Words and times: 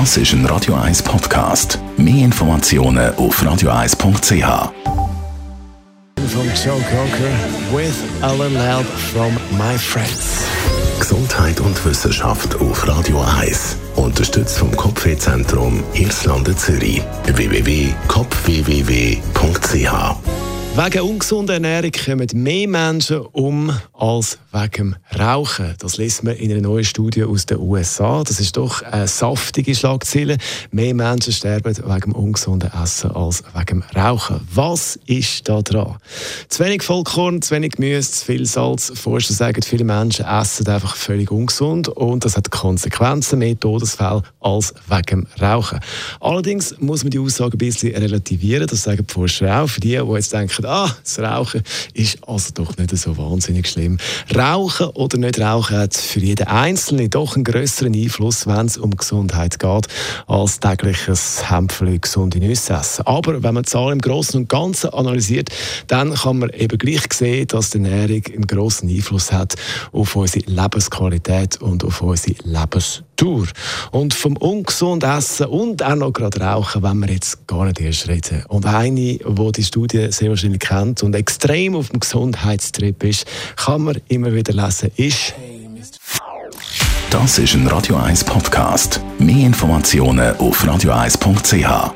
Das 0.00 0.16
ist 0.16 0.32
ein 0.32 0.44
Radio 0.46 0.74
1 0.74 1.04
Podcast. 1.04 1.78
Mehr 1.96 2.24
Informationen 2.24 3.14
auf 3.16 3.40
radio1.ch. 3.40 3.94
From 3.94 4.40
Joe 6.20 6.80
Cocker 6.82 7.32
with 7.76 7.94
a 8.22 8.32
little 8.32 8.58
help 8.60 8.86
from 9.12 9.32
my 9.56 9.78
friends. 9.78 10.42
Gesundheit 10.98 11.60
und 11.60 11.84
Wissenschaft 11.86 12.56
auf 12.56 12.88
Radio 12.88 13.22
1. 13.40 13.76
Unterstützt 13.94 14.58
vom 14.58 14.74
Kopfwehzentrum 14.76 15.84
Irlande 15.94 16.56
Zürich. 16.56 17.00
www.kopfwww.ch 17.32 19.22
Wegen 20.76 21.02
ungesunder 21.02 21.54
Ernährung 21.54 21.92
kommen 21.92 22.26
mehr 22.34 22.66
Menschen 22.68 23.20
um 23.30 23.70
als 23.92 24.40
wegen 24.52 24.96
Rauchen. 25.16 25.72
Das 25.78 25.98
liest 25.98 26.24
man 26.24 26.34
in 26.34 26.50
einer 26.50 26.62
neuen 26.62 26.82
Studie 26.84 27.22
aus 27.22 27.46
den 27.46 27.60
USA. 27.60 28.24
Das 28.24 28.40
ist 28.40 28.56
doch 28.56 28.82
eine 28.82 29.06
saftige 29.06 29.72
Schlagzeile. 29.72 30.36
Mehr 30.72 30.92
Menschen 30.94 31.32
sterben 31.32 31.76
wegen 31.76 32.10
ungesunden 32.10 32.72
Essen 32.72 33.12
als 33.12 33.44
wegen 33.56 33.84
Rauchen. 33.94 34.40
Was 34.52 34.98
ist 35.06 35.48
da 35.48 35.62
dran? 35.62 35.94
Zu 36.48 36.64
wenig 36.64 36.82
Vollkorn, 36.82 37.40
zu 37.40 37.54
wenig 37.54 37.72
Gemüse, 37.74 38.10
zu 38.10 38.24
viel 38.24 38.44
Salz. 38.44 38.90
Forscher 38.98 39.32
sagen, 39.32 39.62
viele 39.62 39.84
Menschen 39.84 40.24
essen 40.26 40.66
einfach 40.66 40.96
völlig 40.96 41.30
ungesund 41.30 41.86
und 41.86 42.24
das 42.24 42.36
hat 42.36 42.50
Konsequenzen, 42.50 43.38
mehr 43.38 43.58
Todesfälle 43.58 44.24
als 44.40 44.74
wegen 44.88 45.28
Rauchen. 45.40 45.78
Allerdings 46.18 46.74
muss 46.80 47.04
man 47.04 47.12
die 47.12 47.20
Aussage 47.20 47.54
ein 47.56 47.58
bisschen 47.58 47.94
relativieren. 47.96 48.66
Das 48.66 48.82
sagen 48.82 49.06
die 49.06 49.12
Forscher 49.14 49.62
auch. 49.62 49.68
Für 49.68 49.80
die, 49.80 49.90
die 50.04 50.12
jetzt 50.14 50.32
denken, 50.32 50.63
denken, 50.64 50.64
ah, 50.66 50.90
das 51.02 51.18
Rauchen 51.18 51.62
ist 51.92 52.18
also 52.26 52.50
doch 52.54 52.76
nicht 52.76 52.96
so 52.96 53.16
wahnsinnig 53.16 53.68
schlimm. 53.68 53.98
Rauchen 54.34 54.86
oder 54.88 55.18
nicht 55.18 55.38
rauchen 55.40 55.76
hat 55.78 55.94
für 55.94 56.20
jeden 56.20 56.46
Einzelnen 56.46 57.10
doch 57.10 57.34
einen 57.34 57.44
größeren 57.44 57.94
Einfluss, 57.94 58.46
wenn 58.46 58.66
es 58.66 58.76
um 58.78 58.90
Gesundheit 58.96 59.58
geht, 59.58 59.86
als 60.26 60.60
tägliches 60.60 61.50
Hämpfchen 61.50 62.00
gesunde 62.00 62.38
Nüsse 62.38 62.74
essen. 62.74 63.06
Aber 63.06 63.42
wenn 63.42 63.54
man 63.54 63.62
die 63.62 63.68
Zahlen 63.70 63.94
im 63.94 64.00
Großen 64.00 64.38
und 64.40 64.48
Ganzen 64.48 64.90
analysiert, 64.90 65.50
dann 65.88 66.14
kann 66.14 66.38
man 66.38 66.50
eben 66.50 66.78
gleich 66.78 67.04
sehen, 67.12 67.46
dass 67.48 67.70
die 67.70 67.78
Ernährung 67.78 68.22
einen 68.32 68.46
großen 68.46 68.88
Einfluss 68.88 69.32
hat 69.32 69.54
auf 69.92 70.16
unsere 70.16 70.46
Lebensqualität 70.46 71.60
und 71.60 71.84
auf 71.84 72.00
unsere 72.00 72.36
Lebensqualität. 72.44 73.04
Tour. 73.16 73.46
Und 73.90 74.14
vom 74.14 74.36
ungesunden 74.36 75.10
Essen 75.10 75.46
und 75.46 75.82
auch 75.82 75.94
noch 75.94 76.12
gerade 76.12 76.40
Rauchen 76.40 76.82
wenn 76.82 76.98
wir 77.00 77.10
jetzt 77.10 77.46
gar 77.46 77.64
nicht 77.64 77.80
erst 77.80 78.08
reden. 78.08 78.44
Und 78.48 78.66
eine, 78.66 78.94
die 78.96 79.20
die 79.56 79.64
Studie 79.64 80.08
sehr 80.10 80.30
wahrscheinlich 80.30 80.60
kennt 80.60 81.02
und 81.02 81.14
extrem 81.14 81.74
auf 81.76 81.88
dem 81.90 82.00
Gesundheitstrip 82.00 83.02
ist, 83.04 83.26
kann 83.56 83.82
man 83.82 83.96
immer 84.08 84.32
wieder 84.32 84.52
lesen, 84.52 84.90
ist... 84.96 85.34
Das 87.10 87.38
ist 87.38 87.54
ein 87.54 87.66
Radio 87.68 87.94
1 87.96 88.24
Podcast. 88.24 89.00
Mehr 89.20 89.46
Informationen 89.46 90.36
auf 90.38 90.64
radio1.ch. 90.64 91.92